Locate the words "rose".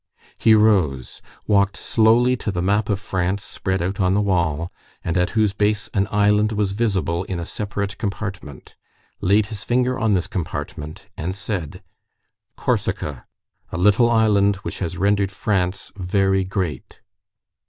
0.55-1.21